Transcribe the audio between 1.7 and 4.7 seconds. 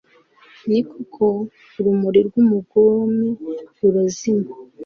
urumuri rw'umugome rurazima